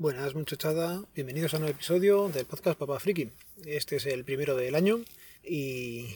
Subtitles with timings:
[0.00, 3.30] Buenas muchachada, bienvenidos a un nuevo episodio del podcast Papá Friki.
[3.66, 5.00] Este es el primero del año
[5.42, 6.06] y...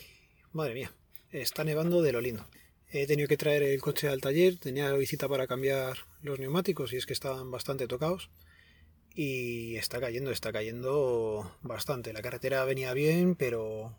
[0.52, 0.92] madre mía,
[1.32, 2.46] está nevando de lo lindo.
[2.92, 6.96] He tenido que traer el coche al taller, tenía visita para cambiar los neumáticos y
[6.96, 8.30] es que estaban bastante tocados.
[9.16, 12.12] Y está cayendo, está cayendo bastante.
[12.12, 13.98] La carretera venía bien, pero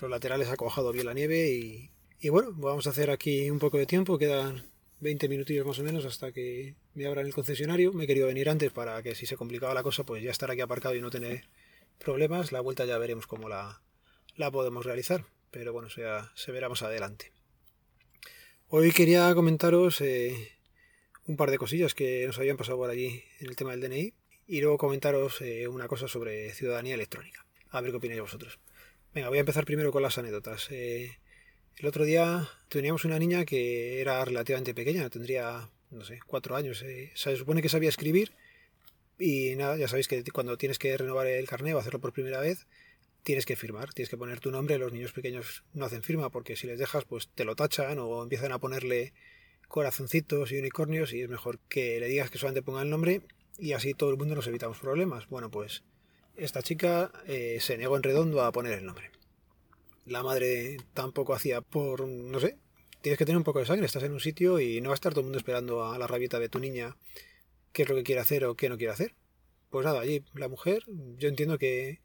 [0.00, 3.58] los laterales ha cojado bien la nieve y, y bueno, vamos a hacer aquí un
[3.58, 4.64] poco de tiempo, quedan
[5.00, 7.92] 20 minutillos más o menos hasta que me abran el concesionario.
[7.92, 10.50] Me he querido venir antes para que si se complicaba la cosa, pues ya estar
[10.50, 11.44] aquí aparcado y no tener
[11.98, 12.52] problemas.
[12.52, 13.80] La vuelta ya veremos cómo la,
[14.36, 17.32] la podemos realizar, pero bueno, sea, se verá más adelante.
[18.68, 20.52] Hoy quería comentaros eh,
[21.26, 24.14] un par de cosillas que nos habían pasado por allí en el tema del DNI
[24.46, 27.46] y luego comentaros eh, una cosa sobre ciudadanía electrónica.
[27.70, 28.58] A ver qué opináis vosotros.
[29.14, 30.68] Venga, voy a empezar primero con las anécdotas.
[30.70, 31.18] Eh,
[31.76, 36.82] el otro día teníamos una niña que era relativamente pequeña, tendría, no sé, cuatro años.
[36.82, 37.12] Eh.
[37.14, 38.32] Se supone que sabía escribir
[39.18, 42.40] y nada, ya sabéis que cuando tienes que renovar el carnet o hacerlo por primera
[42.40, 42.66] vez,
[43.22, 44.78] tienes que firmar, tienes que poner tu nombre.
[44.78, 48.22] Los niños pequeños no hacen firma porque si les dejas, pues te lo tachan o
[48.22, 49.12] empiezan a ponerle
[49.68, 53.22] corazoncitos y unicornios y es mejor que le digas que solamente ponga el nombre
[53.58, 55.28] y así todo el mundo nos evitamos problemas.
[55.28, 55.82] Bueno, pues
[56.36, 59.10] esta chica eh, se negó en redondo a poner el nombre
[60.06, 62.58] la madre tampoco hacía por, no sé,
[63.00, 64.96] tienes que tener un poco de sangre, estás en un sitio y no va a
[64.96, 66.96] estar todo el mundo esperando a la rabieta de tu niña
[67.72, 69.14] qué es lo que quiere hacer o qué no quiere hacer.
[69.70, 70.84] Pues nada, allí la mujer,
[71.18, 72.00] yo entiendo que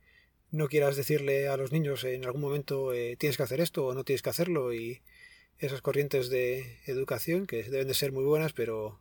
[0.52, 3.94] no quieras decirle a los niños en algún momento eh, tienes que hacer esto o
[3.94, 5.02] no tienes que hacerlo y
[5.60, 9.00] esas corrientes de educación que deben de ser muy buenas, pero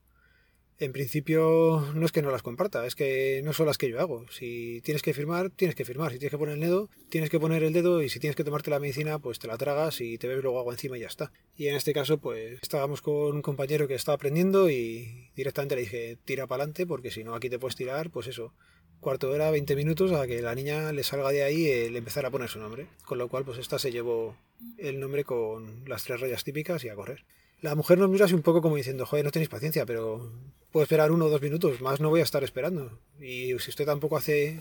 [0.80, 3.98] en principio no es que no las comparta, es que no son las que yo
[3.98, 4.26] hago.
[4.30, 6.12] Si tienes que firmar, tienes que firmar.
[6.12, 8.44] Si tienes que poner el dedo, tienes que poner el dedo y si tienes que
[8.44, 11.08] tomarte la medicina, pues te la tragas y te bebes luego agua encima y ya
[11.08, 11.32] está.
[11.56, 15.80] Y en este caso, pues estábamos con un compañero que estaba aprendiendo y directamente le
[15.82, 18.54] dije, tira para adelante porque si no aquí te puedes tirar, pues eso,
[19.00, 21.98] cuarto de hora, 20 minutos a que la niña le salga de ahí y le
[21.98, 22.86] empezara a poner su nombre.
[23.04, 24.36] Con lo cual, pues esta se llevó
[24.76, 27.24] el nombre con las tres rayas típicas y a correr.
[27.60, 30.30] La mujer nos mira así un poco como diciendo, joder, no tenéis paciencia, pero
[30.72, 33.00] puedo esperar uno o dos minutos, más no voy a estar esperando.
[33.20, 34.60] Y si usted tampoco hace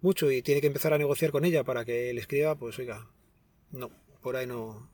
[0.00, 3.08] mucho y tiene que empezar a negociar con ella para que le escriba, pues oiga,
[3.70, 3.90] no,
[4.22, 4.90] por ahí no,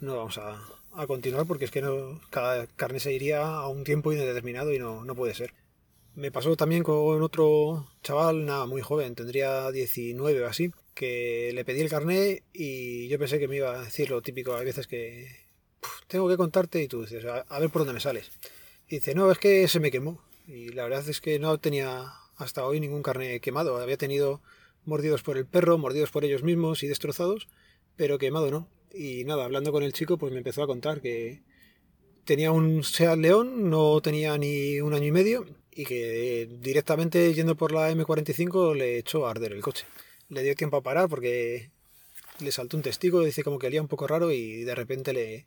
[0.00, 0.60] no vamos a,
[1.06, 5.04] continuar porque es que no, cada carne se iría a un tiempo indeterminado y no,
[5.04, 5.54] no puede ser.
[6.14, 11.64] Me pasó también con otro chaval, nada, muy joven, tendría 19 o así, que le
[11.64, 14.86] pedí el carnet y yo pensé que me iba a decir lo típico, hay veces
[14.86, 15.28] que
[16.06, 18.30] tengo que contarte y tú dices, a, ver por dónde me sales.
[18.92, 20.20] Dice, no, es que se me quemó.
[20.46, 23.78] Y la verdad es que no tenía hasta hoy ningún carne quemado.
[23.78, 24.42] Había tenido
[24.84, 27.48] mordidos por el perro, mordidos por ellos mismos y destrozados,
[27.96, 28.68] pero quemado no.
[28.92, 31.40] Y nada, hablando con el chico, pues me empezó a contar que
[32.26, 37.56] tenía un Seat León, no tenía ni un año y medio, y que directamente yendo
[37.56, 39.86] por la M45 le echó a arder el coche.
[40.28, 41.70] Le dio tiempo a parar porque
[42.40, 45.46] le saltó un testigo, dice como que olía un poco raro y de repente le,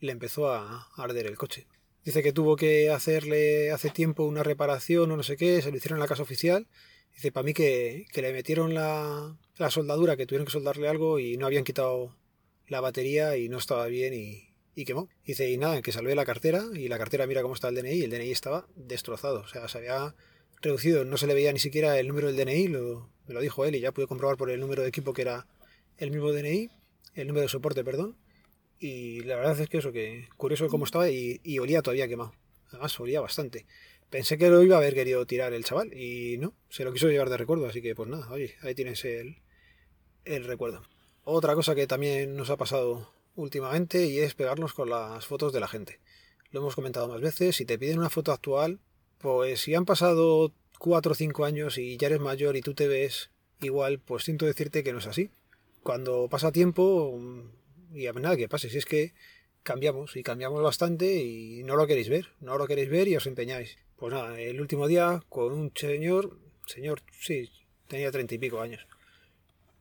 [0.00, 1.66] le empezó a arder el coche.
[2.06, 5.76] Dice que tuvo que hacerle hace tiempo una reparación o no sé qué, se lo
[5.76, 6.68] hicieron en la casa oficial.
[7.12, 11.36] Dice, para mí que, le metieron la, la, soldadura, que tuvieron que soldarle algo y
[11.36, 12.14] no habían quitado
[12.68, 15.08] la batería y no estaba bien y, y quemó.
[15.24, 18.02] Dice, y nada, que salvé la cartera y la cartera mira cómo está el DNI
[18.02, 19.40] el DNI estaba destrozado.
[19.40, 20.14] O sea, se había
[20.62, 23.64] reducido, no se le veía ni siquiera el número del DNI, lo, me lo dijo
[23.64, 25.48] él y ya pude comprobar por el número de equipo que era
[25.98, 26.70] el mismo DNI,
[27.14, 28.16] el número de soporte, perdón,
[28.78, 32.32] y la verdad es que eso, que curioso cómo estaba y, olía todavía quemado.
[32.68, 33.66] Además, olía bastante.
[34.10, 37.08] Pensé que lo iba a haber querido tirar el chaval y no, se lo quiso
[37.08, 39.36] llevar de recuerdo, así que pues nada, oye, ahí tienes el,
[40.24, 40.82] el recuerdo.
[41.24, 45.60] Otra cosa que también nos ha pasado últimamente y es pegarnos con las fotos de
[45.60, 46.00] la gente.
[46.50, 48.78] Lo hemos comentado más veces, si te piden una foto actual,
[49.18, 52.86] pues si han pasado 4 o 5 años y ya eres mayor y tú te
[52.86, 53.30] ves
[53.60, 55.30] igual, pues siento decirte que no es así.
[55.82, 57.18] Cuando pasa tiempo,
[57.96, 59.14] y a nada que pase, si es que
[59.62, 63.26] cambiamos y cambiamos bastante y no lo queréis ver, no lo queréis ver y os
[63.26, 63.78] empeñáis.
[63.96, 67.50] Pues nada, el último día con un señor, señor, sí,
[67.88, 68.86] tenía treinta y pico años,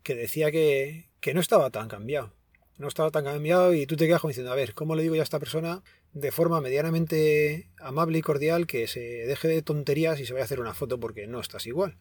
[0.01, 2.33] que decía que, que no estaba tan cambiado,
[2.77, 5.15] no estaba tan cambiado y tú te quedas como diciendo, a ver, ¿cómo le digo
[5.15, 5.83] yo a esta persona
[6.13, 10.45] de forma medianamente amable y cordial que se deje de tonterías y se vaya a
[10.45, 11.97] hacer una foto porque no estás igual?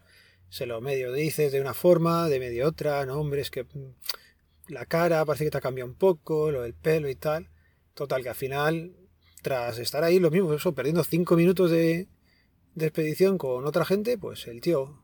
[0.49, 3.67] Se lo medio dices de una forma, de medio otra, no, hombre, es que
[4.69, 7.51] la cara parece que te ha cambiado un poco, lo del pelo y tal.
[7.95, 8.97] Total, que al final,
[9.43, 12.09] tras estar ahí lo mismo, eso, perdiendo cinco minutos de,
[12.77, 15.01] expedición con otra gente, pues el tío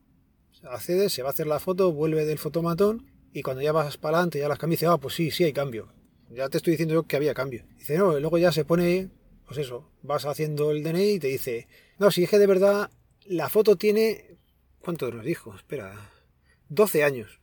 [0.65, 4.19] accede, se va a hacer la foto, vuelve del fotomatón y cuando ya vas para
[4.19, 5.93] adelante, ya las cambias, dice, ah, pues sí, sí hay cambio.
[6.31, 7.65] Ya te estoy diciendo yo que había cambio.
[7.79, 9.11] Dice, no, luego ya se pone,
[9.47, 11.69] pues eso, vas haciendo el DNI y te dice,
[11.99, 12.91] no, si es que de verdad
[13.25, 14.31] la foto tiene
[14.81, 15.55] ¿Cuánto nos dijo?
[15.55, 16.11] Espera.
[16.69, 17.41] 12 años.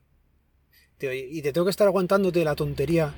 [0.99, 3.13] Y te tengo que estar aguantándote la tontería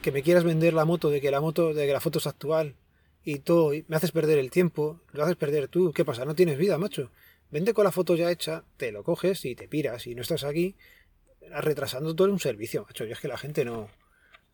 [0.00, 2.26] que me quieras vender la moto, de que la moto, de que la foto es
[2.26, 2.74] actual
[3.22, 5.92] y todo, y me haces perder el tiempo, lo haces perder tú.
[5.92, 6.24] ¿Qué pasa?
[6.24, 7.10] No tienes vida, macho.
[7.50, 10.42] Vende con la foto ya hecha, te lo coges y te piras y no estás
[10.44, 10.74] aquí
[11.50, 13.04] retrasando todo un servicio, macho.
[13.04, 13.90] Y es que la gente no,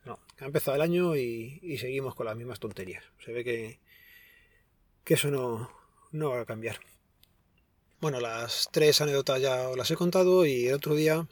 [0.04, 3.04] no, ha empezado el año y, seguimos con las mismas tonterías.
[3.24, 3.78] Se ve que,
[5.04, 5.70] que eso no,
[6.10, 6.80] no va a cambiar.
[8.00, 11.26] Bueno, las tres anécdotas ya os las he contado y el otro día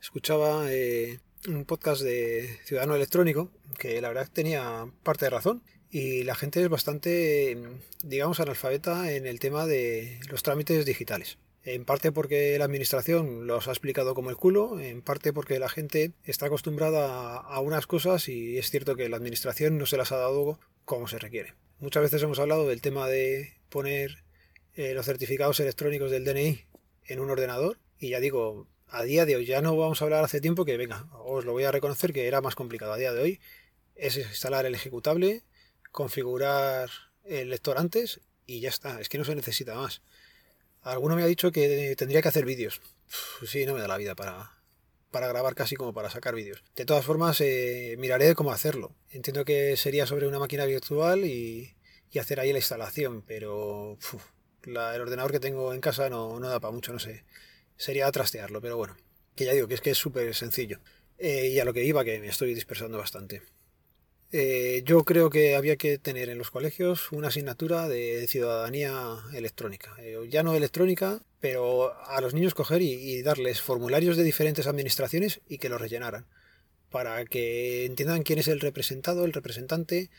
[0.00, 6.24] escuchaba eh, un podcast de Ciudadano Electrónico que la verdad tenía parte de razón y
[6.24, 7.56] la gente es bastante,
[8.04, 11.38] digamos, analfabeta en el tema de los trámites digitales.
[11.64, 15.68] En parte porque la administración los ha explicado como el culo, en parte porque la
[15.68, 20.12] gente está acostumbrada a unas cosas y es cierto que la administración no se las
[20.12, 21.54] ha dado como se requiere.
[21.78, 24.24] Muchas veces hemos hablado del tema de poner
[24.74, 26.64] eh, los certificados electrónicos del DNI
[27.06, 27.78] en un ordenador.
[27.98, 30.76] Y ya digo, a día de hoy, ya no vamos a hablar hace tiempo que,
[30.76, 32.92] venga, os lo voy a reconocer que era más complicado.
[32.92, 33.40] A día de hoy
[33.94, 35.42] es instalar el ejecutable,
[35.92, 36.90] configurar
[37.24, 39.00] el lector antes y ya está.
[39.00, 40.02] Es que no se necesita más.
[40.82, 42.80] Alguno me ha dicho que tendría que hacer vídeos.
[43.46, 44.58] Sí, no me da la vida para,
[45.10, 46.62] para grabar casi como para sacar vídeos.
[46.76, 48.94] De todas formas, eh, miraré cómo hacerlo.
[49.10, 51.74] Entiendo que sería sobre una máquina virtual y,
[52.18, 53.96] hacer ahí la instalación, pero
[54.66, 57.24] el ordenador que tengo en casa no, no da para mucho, no sé.
[57.78, 58.96] Sería trastearlo, pero bueno.
[59.34, 60.80] Que ya digo que es que es súper sencillo.
[61.18, 63.42] Eh, y a lo que iba, que me estoy dispersando bastante.
[64.30, 69.94] Eh, yo creo que había que tener en los colegios una asignatura de ciudadanía electrónica.
[70.00, 75.40] Eh, ya no electrónica, pero a los niños coger y, darles formularios de diferentes administraciones
[75.48, 76.26] y que los rellenaran.
[76.90, 80.10] Para que entiendan quién es el representado, el representante,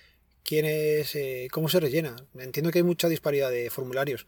[0.43, 1.17] quién es,
[1.51, 2.15] cómo se rellena.
[2.37, 4.25] Entiendo que hay mucha disparidad de formularios,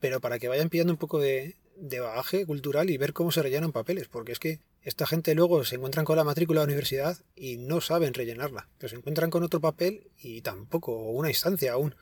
[0.00, 3.42] pero para que vayan pillando un poco de, de bagaje cultural y ver cómo se
[3.42, 6.70] rellenan papeles, porque es que esta gente luego se encuentran con la matrícula de la
[6.70, 11.72] universidad y no saben rellenarla, pero se encuentran con otro papel y tampoco, una instancia
[11.72, 11.94] aún.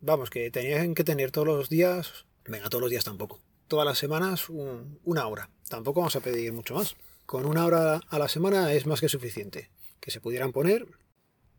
[0.00, 3.98] Vamos, que tenían que tener todos los días, venga, todos los días tampoco, todas las
[3.98, 6.96] semanas una hora, tampoco vamos a pedir mucho más.
[7.24, 9.70] Con una hora a la semana es más que suficiente,
[10.00, 10.86] que se pudieran poner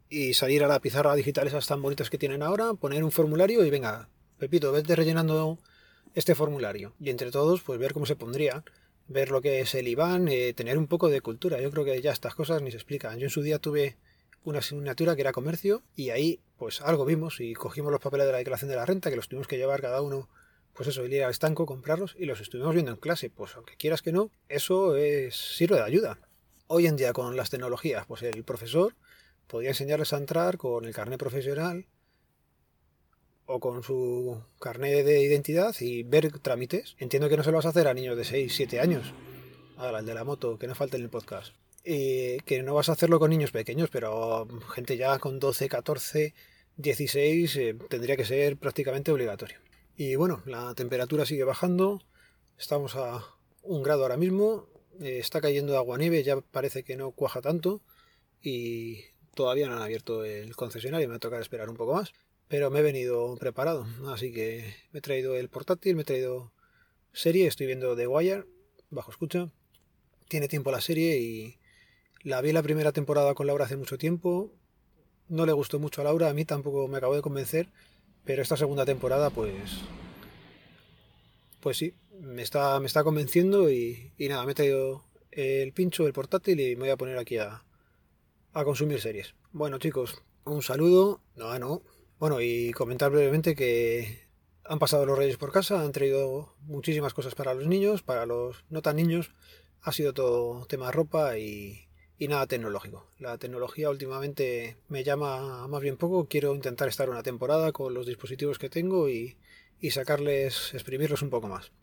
[0.09, 3.65] y salir a la pizarra digital esas tan bonitas que tienen ahora, poner un formulario
[3.65, 5.57] y venga, Pepito, vete rellenando
[6.13, 6.93] este formulario.
[6.99, 8.63] Y entre todos, pues ver cómo se pondría,
[9.07, 11.61] ver lo que es el IBAN, eh, tener un poco de cultura.
[11.61, 13.17] Yo creo que ya estas cosas ni se explican.
[13.19, 13.97] Yo en su día tuve
[14.43, 18.33] una asignatura que era comercio y ahí pues algo vimos y cogimos los papeles de
[18.33, 20.29] la declaración de la renta que los tuvimos que llevar cada uno
[20.73, 23.29] pues eso, ir al estanco, comprarlos y los estuvimos viendo en clase.
[23.29, 26.19] Pues aunque quieras que no, eso es, sirve de ayuda.
[26.67, 28.95] Hoy en día con las tecnologías, pues el profesor
[29.47, 31.85] podría enseñarles a entrar con el carnet profesional,
[33.45, 36.95] o con su carnet de identidad y ver trámites.
[36.99, 39.13] Entiendo que no se lo vas a hacer a niños de 6, 7 años.
[39.77, 41.53] Ahora, el de la moto, que no falte en el podcast.
[41.83, 46.33] Que no vas a hacerlo con niños pequeños, pero gente ya con 12, 14,
[46.77, 47.59] 16
[47.89, 49.59] tendría que ser prácticamente obligatorio.
[49.97, 52.01] Y bueno, la temperatura sigue bajando.
[52.57, 53.25] Estamos a
[53.61, 54.67] un grado ahora mismo.
[55.01, 57.81] Eh, está cayendo agua nieve, ya parece que no cuaja tanto.
[58.41, 59.01] Y
[59.35, 62.13] todavía no han abierto el concesionario, me va a tocar esperar un poco más
[62.53, 66.53] pero me he venido preparado, así que me he traído el portátil, me he traído
[67.11, 68.45] serie, estoy viendo The Wire,
[68.91, 69.51] bajo escucha,
[70.27, 71.57] tiene tiempo la serie y
[72.21, 74.53] la vi la primera temporada con Laura hace mucho tiempo,
[75.29, 77.69] no le gustó mucho a Laura, a mí tampoco me acabó de convencer,
[78.23, 79.81] pero esta segunda temporada pues
[81.59, 86.13] pues sí, me está, me está convenciendo y, nada, me he traído el pincho, el
[86.13, 87.63] portátil y me voy a poner aquí a,
[88.53, 89.33] a consumir series.
[89.53, 91.81] Bueno chicos, un saludo, no, no,
[92.23, 94.29] bueno, y comentar brevemente que
[94.63, 98.63] han pasado los reyes por casa, han traído muchísimas cosas para los niños, para los
[98.69, 99.31] no tan niños,
[99.81, 101.89] ha sido todo tema ropa y,
[102.21, 103.09] nada tecnológico.
[103.19, 108.05] La tecnología últimamente me llama más bien poco, quiero intentar estar una temporada con los
[108.05, 109.35] dispositivos que tengo y
[109.91, 111.73] sacarles, exprimirlos un poco más.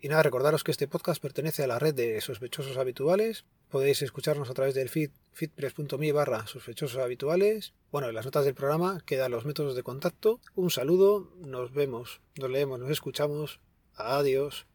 [0.00, 3.44] Y nada, recordaros que este podcast pertenece a la red de sospechosos habituales.
[3.70, 7.72] Podéis escucharnos a través del feed feedpress.me barra sospechosos habituales.
[7.90, 10.40] Bueno, en las notas del programa quedan los métodos de contacto.
[10.54, 13.60] Un saludo, nos vemos, nos leemos, nos escuchamos.
[13.94, 14.66] Adiós.